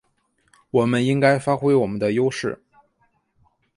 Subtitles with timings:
[0.71, 2.59] 我们应该发挥我们的优势